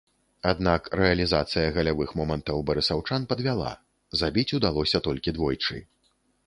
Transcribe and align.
Аднак 0.51 0.87
рэалізацыя 0.99 1.73
галявых 1.75 2.13
момантаў 2.21 2.65
барысаўчан 2.71 3.21
падвяла, 3.35 3.71
забіць 4.25 4.51
удалося 4.61 5.07
толькі 5.11 5.29
двойчы. 5.39 5.77